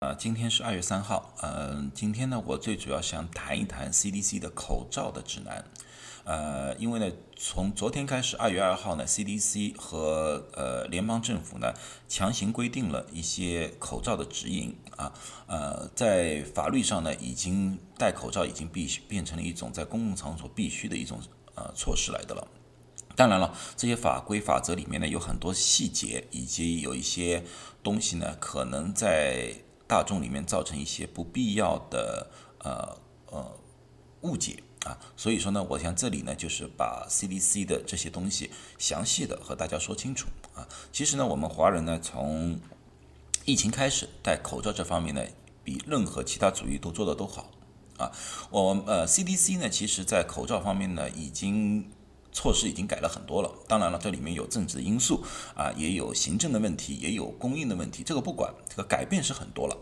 [0.00, 5.64] 啊，今天是二月三号，嗯，今天呢，我最主要想谈一谈 CDC 的口罩的指南，
[6.24, 11.72] 呃，因为呢，从昨天开始，二月二号呢，CDC 和呃联邦政府呢
[12.08, 15.14] 强行规定了一些口罩的指引啊，
[15.46, 21.18] 呃，在法律上呢，已经戴口罩已经必须变成了一种在公共场所必须的一种
[21.54, 22.46] 呃措施来的了。
[23.16, 27.42] 当然了，这些法规法则里面呢有很多细节，以及有一些
[27.82, 29.54] 东西呢可能在
[29.86, 32.96] 大众里面造成一些不必要的呃
[33.30, 33.56] 呃
[34.22, 40.66] 误解啊，所以说呢，我想这里呢就是把 CDC 的这些东西详细的和大家说清楚啊。
[40.92, 42.58] 其实呢，我们华人呢从
[43.44, 45.24] 疫情开始戴口罩这方面呢，
[45.62, 47.50] 比任何其他主义都做的都好
[47.96, 48.10] 啊。
[48.50, 51.90] 我呃 CDC 呢，其实在口罩方面呢已经。
[52.36, 59.74] 措施已经改了很多了，当然了，这里面有政治因素啊，也有行政的问题，也有供应的问题，这个不管，这个改变是很多了。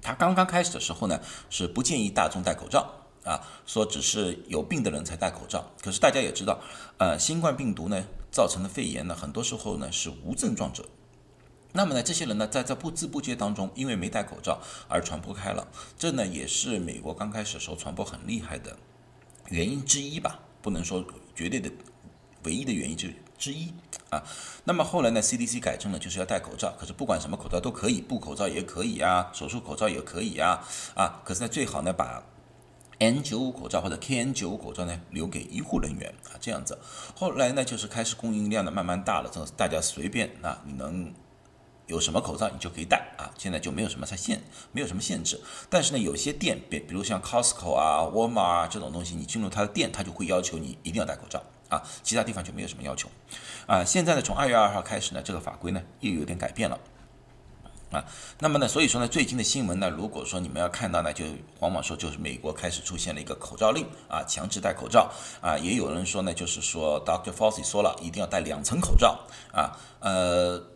[0.00, 2.88] 他刚刚开始的时候呢，是不建议大众戴口罩
[3.24, 5.72] 啊，说只是有病的人才戴口罩。
[5.82, 6.60] 可是大家也知道，
[6.98, 10.84] 呃，新冠病毒呢造成的肺炎呢，很多时候呢是无症状者。
[11.72, 15.66] 那么呢，这些人呢，在这不知不觉当中，因为没戴口罩而传播开了，
[15.98, 18.76] 这呢也是美国刚开始时候传播很厉害的
[19.48, 20.38] 原因之一吧。
[20.62, 21.04] 不能说
[21.34, 21.70] 绝对的
[22.44, 23.72] 唯一的原因之之一
[24.10, 24.22] 啊。
[24.64, 26.72] 那么后来呢，CDC 改正了，就是要戴口罩。
[26.78, 31.20] 可是不管什么口罩都可以，布口罩也可以啊，手术口罩也可以啊啊。
[31.24, 32.22] 可是呢，最好呢把
[32.98, 36.78] N95 口罩或者 KN95 口罩呢留给医护人员啊，这样子。
[37.14, 41.12] 后来呢，就是开始供应量呢慢慢大了，这大家随便啊，你能。
[41.92, 45.38] 有什么口罩你就可以戴啊，现在就没有什么限，没有什么限制。
[45.68, 51.82] 但是呢，有些店，比比如像 Costco 啊、沃尔玛啊这种东西，你进入他的店，他就会要求你一定要戴口罩啊。
[52.02, 53.10] 其他地方就没有什么要求
[53.66, 53.84] 啊。
[53.84, 56.78] 现在呢，从二月二号开始呢，这个法规呢又有点改变了
[57.90, 58.02] 啊。
[58.38, 61.26] 那么呢，所以说呢，最近的新闻呢，如果说你们要看到呢，就
[61.60, 65.10] 往往说就是美国开始出现了一个口罩令啊，强制戴口罩
[65.42, 65.58] 啊。
[65.58, 67.32] 也有人说呢，就是说 Dr.
[67.32, 69.20] Fauci 说了一定要戴两层口罩
[69.52, 70.72] 啊，呃。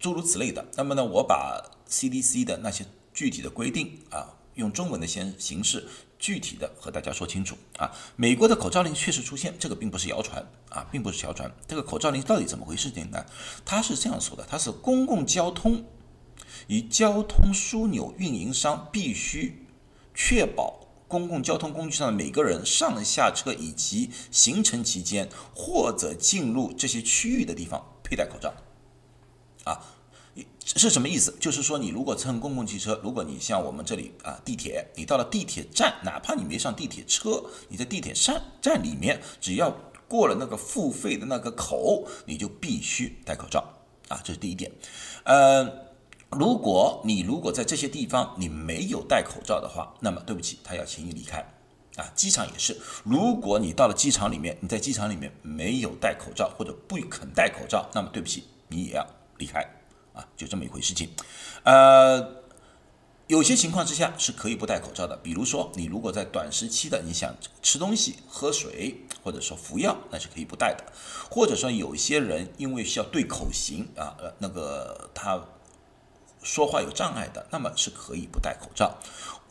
[0.00, 5.86] 诸如此类的，那么呢，我把 CDC 的那些具体的规定啊，用中文的先形式
[6.18, 7.92] 具体的和大家说清楚啊。
[8.16, 11.54] 美国的口罩令确实出现，这个并不是谣传啊，并不是谣传。
[11.68, 13.26] 这个口罩令到底怎么回事呢？
[13.62, 15.84] 它是这样说的：它是公共交通
[16.68, 19.66] 与交通枢纽运营商必须
[20.14, 28.54] 确保公共交通工具上的每个人上下车以及行程期间或者进入这些区域的地方佩戴口罩。
[29.64, 29.80] 啊，
[30.64, 31.36] 是什么意思？
[31.40, 39.76] 就是说，你如果乘公共汽车，如果你像我们这里啊，地铁，你到了地铁站，哪怕你没上地铁车，你在地铁站站里面，只要
[40.08, 43.64] 过了那个付费的那个口，你就必须戴口罩
[44.08, 44.70] 啊，这是第一点。
[45.24, 45.68] 呃，
[46.30, 51.38] 如果你如果在这些地方你没有戴口罩的话，那么对不起，他要请你离开
[51.96, 52.06] 啊。
[52.14, 59.04] 机场也是，如果你到了机场里面，你在机场里面没有戴口罩或者不肯戴口罩，那么对不起，你也要。
[59.40, 59.58] 离开
[60.14, 61.10] 啊，就这么一回事情。
[61.64, 62.42] 呃，
[63.26, 70.84] 有些情况之下是可以不戴口罩的，比如说你如果在短时期的你想吃东西、喝水，或者说服药，那是可以不戴的。
[71.30, 75.42] 或者说有些人因为需要对口型啊，呃，那个他
[76.42, 78.98] 说话有障碍的，那么是可以不戴口罩。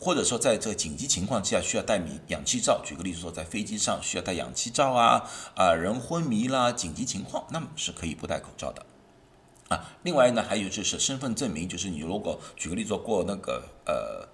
[0.02, 8.86] 或者说在这个紧急情况之下需要戴氧氧气罩，举个例子说，在飞机上需要戴氧气罩啊，啊，人昏迷啦，紧急情况，那么是可以不戴口罩的。
[9.70, 14.28] 啊，另外呢，还有就是身份证明，就是你如果举个例子过那个呃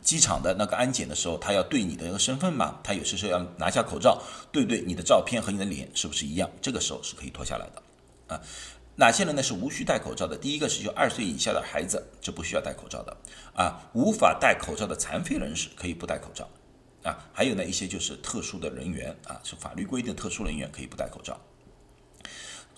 [0.00, 6.50] 机场的那个安检的时候，他要对你的那个身份嘛，他有些时候要拿下口罩，对对，你的照片和你的脸是不是一样？
[6.60, 8.34] 这个时候是可以脱下来的。
[8.34, 8.42] 啊，
[8.96, 10.36] 哪些人呢是无需戴口罩的？
[10.36, 13.16] 第一个是就二岁以下的孩子，这不需要戴口罩的。
[13.54, 16.48] 啊，无法戴口罩的残废人士可以不戴口罩。
[17.04, 21.40] 啊，还有呢一些就是特殊的人员啊，是法律规定特殊人员可以不戴口罩。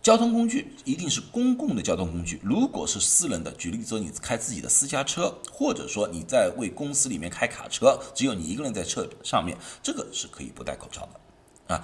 [0.04, 2.38] 交通工具一定是公共的交通工具。
[2.42, 11.82] 如果是私人的，举例说你开自己的私家车，或者说你在为公司里面开卡车，只有你一个人在车上面，这个是可以不戴口罩的啊。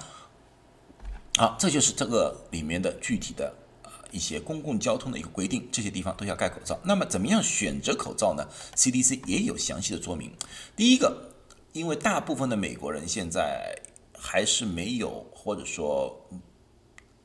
[1.38, 6.78] 好，这就是这个里面的具体的呃一些公共交通的一个规定，这些地方都要戴口罩。
[6.84, 8.46] 那么怎么样选择口罩呢
[8.76, 10.30] ？CDC 也有详细的说明。
[10.76, 11.32] 第一个，
[11.72, 13.74] 因为大部分的美国人现在
[14.12, 16.14] 还是没有，或者说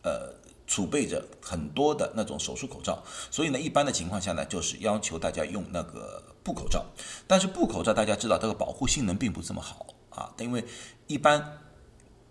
[0.01, 0.33] 呃。
[0.67, 6.85] 储备着很多的那种手术口罩，所以呢，一般的情况下呢，就是要求大家用那个布口罩。
[7.27, 10.65] 但是布口罩大家知道，这个保护性能并不这么好啊，因为
[11.07, 11.59] 一般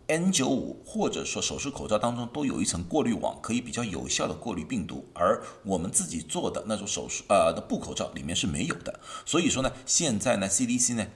[0.09, 9.01] N95 或者说手术口罩当中都有一层过滤网，可以比较有效的过滤病毒，而我们自己做的那种手术呃的布口罩里面是没有的。
[9.25, 11.07] 所以说呢，现在呢 CDC 呢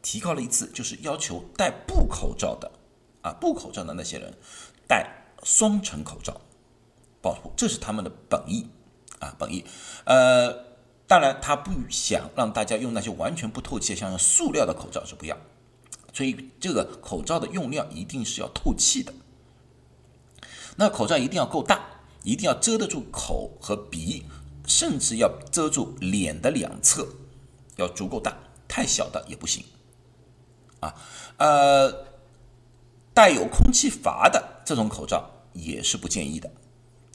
[0.00, 2.72] 提高了一次，就是要求戴布口罩的
[3.20, 4.32] 啊布口罩的那些人
[4.88, 6.40] 戴双层口罩
[7.22, 8.66] 保护，这是他们的本意
[9.18, 9.64] 啊本意。
[10.04, 10.52] 呃，
[11.06, 15.36] 当然他不想让大家用那些完全不透气，像塑料的口罩是不要。
[16.12, 19.12] 所以这个口罩的用料一定是要透气的，
[20.76, 21.80] 那口罩一定要够大，
[22.24, 24.24] 一定要遮得住口和鼻，
[24.66, 27.06] 甚至要遮住脸的两侧，
[27.76, 29.64] 要足够大，太小的也不行。
[30.80, 30.94] 啊，
[31.36, 32.06] 呃，
[33.14, 36.50] 带有空气阀的这种口罩也是不建议的。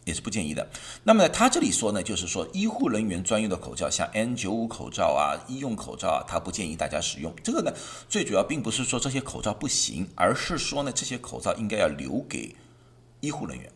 [0.06, 0.66] 也是不建议的。
[1.04, 7.34] 那么呢他这里说呢，就是说医护人员专用的口罩，像 N95 口罩啊、医用口罩啊，他不建议大家使用。
[7.44, 7.74] 这个呢，
[8.08, 12.56] 最主要并不是说这些口罩不行，而是说呢，这些口罩应该要留给
[13.20, 13.70] 医护人员。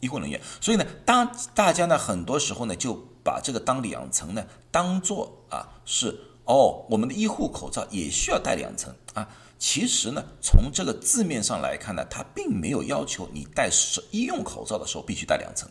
[0.00, 9.28] 医护人员，所以呢，当大家呢，很多时候呢，就把这个当两层呢，当做啊是哦，我们的医护口罩也需要戴两层啊。
[9.60, 13.70] 其实呢，从这个字面上来看呢，它并没有要求你戴
[14.10, 15.68] 医用口罩的时候必须戴两层，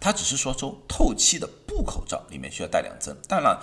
[0.00, 3.14] 它只是说说透气的布口罩里面需要戴两层。
[3.28, 3.60] 当然，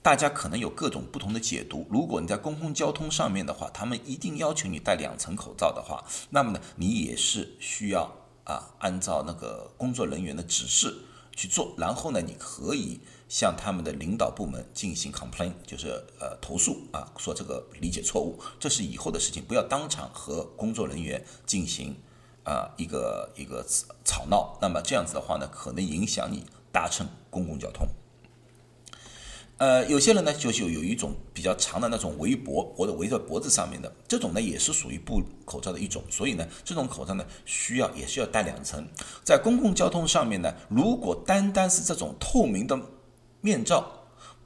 [0.00, 1.86] 大家可能有各种不同的解读。
[1.90, 8.10] 如果你在公共交通上面的话，他们一定要求你戴两层口罩的话，那么呢，你也是需要
[8.44, 10.96] 啊，按照那个工作人员的指示
[11.36, 11.74] 去做。
[11.76, 13.00] 然后呢，你可以。
[13.34, 15.88] 向他们的领导部门进行 complain，就是
[16.20, 21.96] 呃投诉啊，说这个理解错误，这是以后的事情，不要当场和工作人员进行
[22.44, 23.66] 啊一个一个
[24.04, 27.88] 吵闹，那么这样子的话呢，可能影响你搭乘公共交通。
[29.56, 38.86] 呃，有些人呢，就是有有一种比较长的那种围脖，或者围在脖子上面的，这种呢也是属于布口罩的一种，所以呢，这种口罩呢需要也是要戴两层。
[39.24, 42.80] 在公共交通上面呢，如果单单是这种透明的。
[43.44, 43.86] 面罩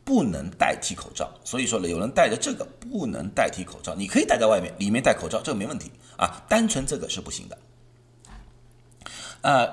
[0.02, 6.44] 不能代替口罩，所以说呢，有人戴着这个不能代替口罩，你可以戴在外面，里面戴口罩，这个没问题啊。
[6.48, 7.58] 单纯这个是不行的。
[9.42, 9.72] 呃，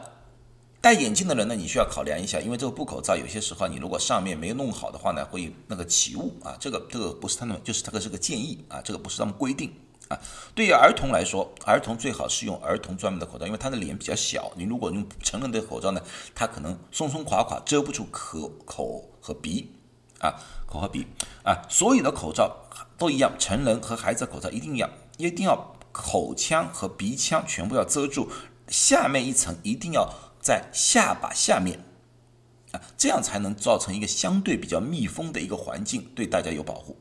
[0.80, 6.56] 戴眼镜的人呢，你需要考量一下，因为这个布口罩有些时候你如果上面没弄好的话呢，会那个起雾啊。
[6.60, 9.74] 这个这个不是他们，就是这个是个建议啊，这个不是他们规定
[10.10, 10.20] 啊。
[10.54, 16.02] 对于儿童来说，儿童最好是用儿童专门的口罩，因为他的脸比较小，你如果用成人的口罩呢，
[16.36, 19.10] 他可能松松垮垮，遮不住口口。
[19.26, 19.72] 和鼻，
[20.20, 20.36] 啊，
[20.68, 21.08] 口和鼻，
[21.44, 24.88] 啊，所有的口罩都一样，成人和孩子的口罩一定要，
[25.18, 28.30] 一定要口腔和鼻腔全部要遮住，
[28.68, 31.80] 下面一层一定要在下巴下面，
[32.72, 36.96] 啊，这样才能造成一个相对比较密封的一个环境，对大家有保护，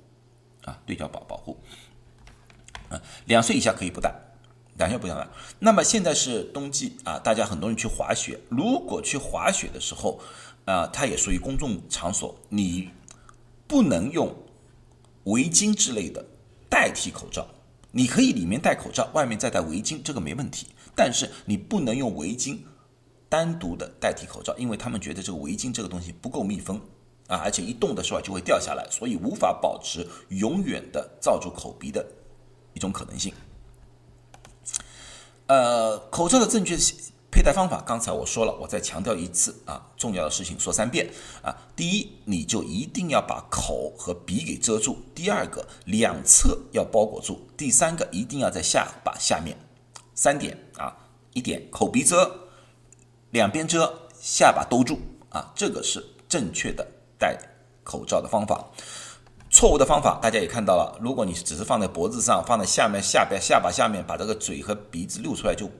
[0.64, 1.60] 啊，对叫保保护，
[2.88, 4.14] 啊，两岁以下可以不戴，
[4.78, 5.28] 两岁不戴。
[5.58, 10.18] 那么现在是冬季啊，大家很多人去滑雪，如果去滑雪的时候。
[10.64, 12.90] 啊，它也属于公众场所，你
[13.66, 14.34] 不能用
[15.24, 16.24] 围巾之类的
[16.68, 17.46] 代替口罩。
[17.90, 20.66] 你可以里面戴口罩，外面再戴围巾，这个没问题。
[20.96, 22.58] 但是你不能用围巾
[23.28, 26.80] 单独的代替口罩，因为他们觉得这个围巾这个东西不够密封
[27.28, 32.04] 啊，而且一动的时候就会掉下来，所以无法保持永远的罩住口鼻的
[32.72, 33.32] 一种可能性。
[35.46, 36.76] 呃，口罩的正确
[37.44, 41.06] 戴方法，刚才我说了，我再强调一次啊，重要的事情说三遍
[41.42, 41.54] 啊。
[41.76, 49.58] 第一，你就一定要把口和鼻给遮住；第二个，两侧要包裹住；第三个，一定要在下巴下面。
[50.14, 50.96] 三点啊，
[51.34, 52.48] 一点口鼻遮，
[53.32, 56.86] 两边遮，下巴兜住啊，这个是正确的
[57.18, 57.38] 戴
[57.82, 58.70] 口罩的方法。
[59.50, 65.70] 错误的方法大家也看到了，如果你只是放在脖子上，放在下面下边下巴下面，把这个嘴和鼻子露出来就。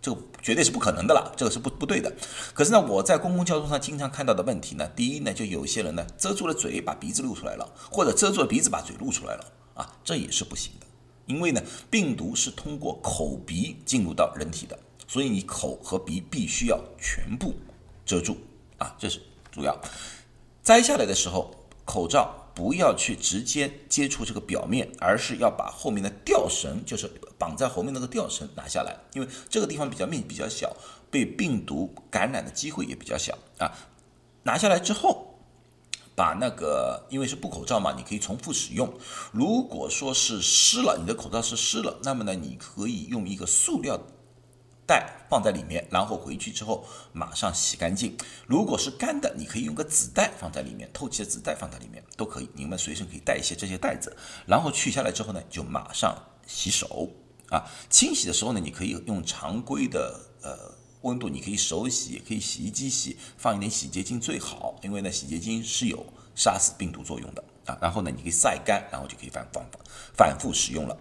[0.00, 2.12] 这个绝对是不可能的了，这个是不不对的。
[2.54, 10.86] 可是呢，我在公共交通上经常看到的问题呢，第一呢，就有些人呢遮住了嘴，把鼻子露出来了，或者遮住了鼻子，把嘴露出来了啊，这也是不行的。
[11.26, 17.54] 因为呢，病毒是通过口鼻进入到人体的，所以你口和鼻必须要全部
[18.06, 18.38] 遮住
[18.78, 19.76] 啊，这是主要。
[20.62, 21.50] 摘下来的时候，
[21.84, 22.47] 口罩。
[22.58, 30.74] 不要去直接接触这个表面，而是要把后面的吊绳，就是绑在后面那个吊绳拿下来，因为这个地方比较面比较小，
[31.08, 33.70] 被病毒感染的机会也比较小啊。
[34.42, 35.38] 拿下来之后，
[36.16, 38.92] 把那个因为是布口罩嘛，你可以重复使用。
[39.30, 44.00] 如果说是湿了，你的口罩是湿了，那么呢，你可以用一个塑料。
[44.88, 48.16] 袋放在里面，然后回去之后马上洗干净。
[48.46, 52.48] 如果是干的，你可以用个纸袋放在里面，透气的纸袋放在里面都可以。
[52.54, 54.16] 你们随身可以带一些这些袋子，
[54.46, 56.16] 然后取下来之后呢，就马上
[56.46, 57.10] 洗手
[57.50, 66.04] 啊，清洗的时候呢，你可以用常规的呃温度，你可以手洗，也可以洗衣机洗，放一点洗洁精最好，因为呢，洗洁精是有
[66.34, 67.76] 杀死病毒作用的啊。
[67.80, 69.64] 然后呢，你可以晒干，然后就可以反反
[70.16, 70.96] 反复使用了。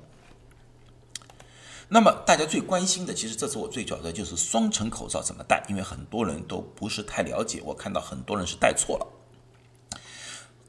[1.90, 9.08] 那么大家最关心的，其实这次我最主要的就是双层口罩怎么戴，因为很多人都不是太了解，我看到很多人是戴错了。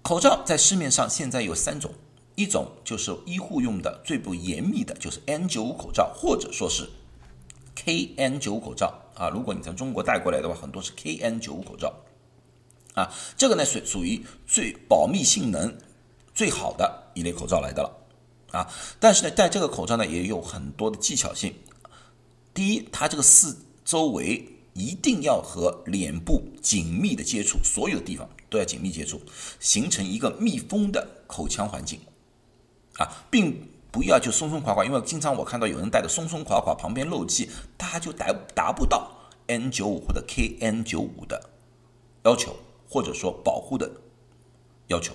[0.03, 1.93] 口罩在市面上现在有三种。
[2.37, 6.89] 一种就是医护用的最不严密的，就是 N95 口罩，或者说是
[7.75, 9.29] KN95 口罩啊。
[9.29, 11.93] 如果你从中国带过来的话，很多是 KN95 口罩
[12.95, 13.13] 啊。
[13.37, 15.77] 这个呢属属于最保密性能
[16.33, 17.98] 最好的一类口罩来的了
[18.51, 18.69] 啊。
[18.99, 21.55] 但是呢，戴这个口罩呢也有很多的技巧性。
[22.53, 29.21] 第一，它这个四周围一定要和脸部紧密的接触，所有地方都要紧密接触，
[29.61, 32.01] 形成一个密封的口腔环境。
[32.97, 39.11] 啊，并不要就松松垮垮，因为经常我看到有人戴的松松垮垮，旁边漏气，他就达达不到
[39.47, 41.51] N95 或者 KN95 的
[42.25, 42.57] 要求，
[42.89, 43.89] 或者说保护的
[44.89, 45.15] 要求。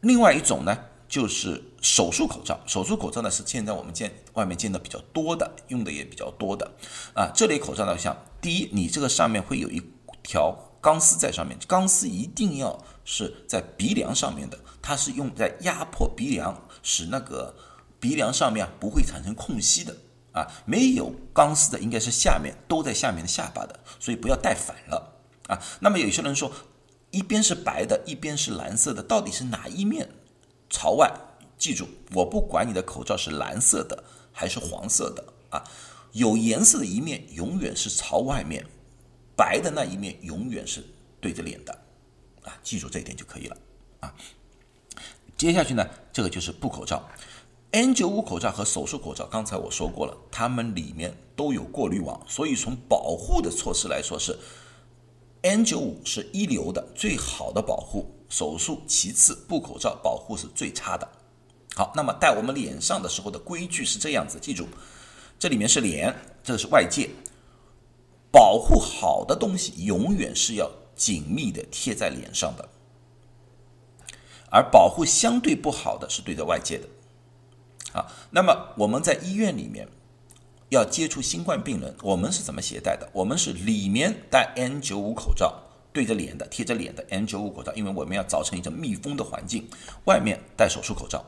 [0.00, 0.76] 另外一种呢，
[1.12, 2.58] 就是手术口罩。
[2.66, 6.72] 手术口罩呢是现在我们见外面见的比较多的，用的也比较多的。
[7.14, 9.82] 啊，这类口罩呢，像第一，你这个上面会有一
[10.22, 14.58] 条钢丝在上面，钢丝一定要是在鼻梁上面的。
[14.80, 17.54] 它是用在压迫鼻梁，使那个
[18.00, 19.94] 鼻梁上面不会产生空隙的
[20.32, 20.48] 啊。
[20.64, 25.12] 没有钢丝的应该是下面都在下面的下巴的，所以不要戴反了
[25.48, 25.60] 啊。
[25.80, 26.50] 那么有些人说，
[27.10, 30.08] 一边是白的，一边是蓝色的，到底是哪一面
[30.72, 31.08] 朝外？
[31.56, 34.02] 记住，我不管你的口罩是蓝色的
[34.32, 35.62] 还是黄色的啊，
[36.10, 38.66] 有颜色的一面永远是朝外面，
[39.36, 40.84] 白的那一面永远是
[41.20, 41.72] 对着脸的
[42.42, 42.58] 啊。
[42.64, 43.56] 记住这一点就可以了
[44.00, 44.12] 啊。
[45.36, 47.08] 接下去呢，这个就是布口罩
[47.70, 54.36] ，N95 口罩和手术口罩，刚才我说过了，它们里面都有过滤网，所以从保护的措施来说是
[55.42, 61.06] ，N95 是一流的，最好的保护，手术其次，布口罩保护是最差的。
[61.76, 64.66] 好，那么戴我们脸上的时候的规矩是这样子，记住，
[65.38, 67.10] 这里面是脸，这是外界，
[68.30, 72.66] 保护好的东西永远是要紧密的贴在脸上的。
[74.48, 76.88] 而保护相对不好的是对着外界的，
[77.92, 79.86] 啊，那么我们在医院里面
[80.70, 83.10] 要接触新冠病人，我们是怎么携带的？
[83.12, 85.62] 我们是里面戴 N95 口罩，
[85.92, 89.68] 对着脸的、贴着脸的 N95 口罩，因为我们要造成一种密封的环境。
[90.06, 91.24] 外面戴手术口罩，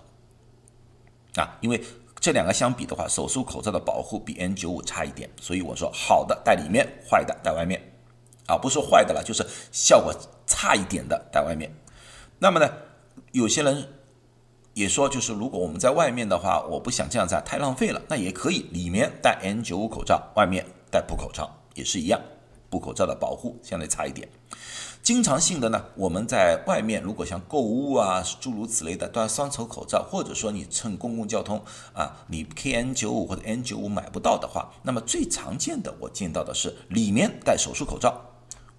[1.37, 1.83] 啊，因为
[2.19, 7.81] 这两个相比的话，手术口罩的保护比 N95 差一点，所以我说好的戴里面，坏的戴外面，
[8.47, 10.15] 啊，不说坏的了，就是效果
[10.47, 11.71] 差一点的戴外面。
[12.39, 12.69] 那么呢？
[13.33, 13.89] 有些人
[14.75, 18.01] 也说，就是如果我们在外面的话，我不想这样子，太浪费了。
[18.09, 22.21] 那也可以，里面戴 N95 口罩，外面戴布口罩，也是一样。
[22.71, 24.29] 布口罩的保护相对差一点。
[25.03, 38.19] 经常性的呢，我们在外面如果像购物啊，诸如此类的，都要双层口罩，或者说你乘公共交通啊，你 KN95 或者 N95 买不到的话，那么最常见的我见到的是里面戴手术口罩，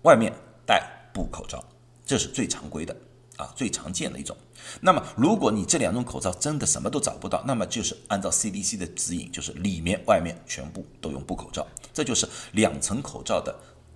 [0.01, 0.34] 外面
[0.65, 1.63] 戴布口罩，
[2.05, 2.96] 这是最常规的。
[3.38, 4.34] 啊，最常见的一种。
[4.79, 13.53] 那么，如果你这两种口罩真的什么都找不到，那么就是按照 CDC 的指引，就是里面、外面全部都用布口罩，这就是两层口罩的。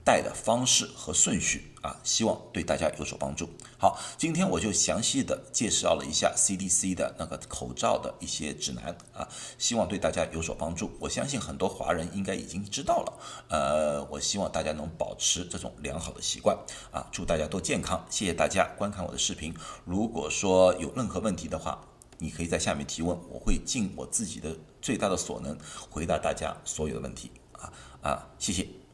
[0.09, 3.47] 戴的方式和顺序啊，希望对大家有所帮助。
[3.77, 10.89] 好，今天我就详细的介绍了一下 CDC 的那个口罩的一些指南啊，希望对大家有所帮助。
[10.99, 13.13] 我相信很多华人应该已经知道了，
[13.49, 16.57] 呃，我希望大家能保持这种良好的习惯
[16.91, 18.03] 啊，祝大家都健康。
[18.09, 19.53] 谢谢大家观看我的视频。
[19.85, 21.79] 如果说有任何问题的话，
[22.17, 25.55] 你可以在下面提问，我会尽我自己的最大的所能
[25.87, 28.88] 回答大家所有的问题啊啊，谢谢。